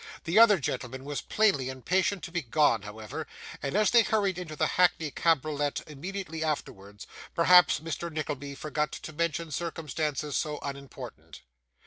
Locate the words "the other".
0.23-0.57